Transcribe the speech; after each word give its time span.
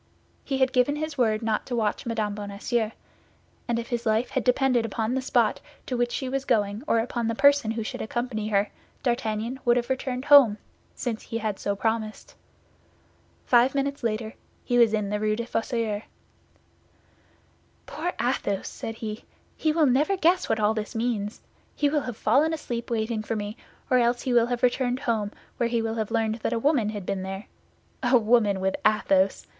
He 0.43 0.57
had 0.57 0.73
given 0.73 0.95
his 0.95 1.15
word 1.15 1.43
not 1.43 1.67
to 1.67 1.75
watch 1.75 2.07
Mme. 2.07 2.33
Bonacieux, 2.33 2.89
and 3.67 3.77
if 3.77 3.89
his 3.89 4.03
life 4.03 4.31
had 4.31 4.43
depended 4.43 4.83
upon 4.83 5.13
the 5.13 5.21
spot 5.21 5.61
to 5.85 5.95
which 5.95 6.11
she 6.11 6.27
was 6.27 6.43
going 6.43 6.81
or 6.87 6.97
upon 6.97 7.27
the 7.27 7.35
person 7.35 7.69
who 7.69 7.83
should 7.83 8.01
accompany 8.01 8.47
her, 8.47 8.71
D'Artagnan 9.03 9.59
would 9.63 9.77
have 9.77 9.91
returned 9.91 10.25
home, 10.25 10.57
since 10.95 11.21
he 11.21 11.37
had 11.37 11.59
so 11.59 11.75
promised. 11.75 12.33
Five 13.45 13.75
minutes 13.75 14.01
later 14.01 14.33
he 14.63 14.79
was 14.79 14.91
in 14.91 15.09
the 15.11 15.19
Rue 15.19 15.35
des 15.35 15.45
Fossoyeurs. 15.45 16.01
"Poor 17.85 18.11
Athos!" 18.19 18.67
said 18.67 18.95
he; 18.95 19.23
"he 19.55 19.71
will 19.71 19.85
never 19.85 20.17
guess 20.17 20.49
what 20.49 20.59
all 20.59 20.73
this 20.73 20.95
means. 20.95 21.41
He 21.75 21.89
will 21.89 22.01
have 22.01 22.17
fallen 22.17 22.53
asleep 22.53 22.89
waiting 22.89 23.21
for 23.21 23.35
me, 23.35 23.55
or 23.87 23.99
else 23.99 24.23
he 24.23 24.33
will 24.33 24.47
have 24.47 24.63
returned 24.63 25.01
home, 25.01 25.31
where 25.57 25.69
he 25.69 25.79
will 25.79 25.93
have 25.93 26.09
learned 26.09 26.37
that 26.37 26.53
a 26.53 26.57
woman 26.57 26.89
had 26.89 27.05
been 27.05 27.21
there. 27.21 27.45
A 28.01 28.17
woman 28.17 28.59
with 28.59 28.75
Athos! 28.83 29.45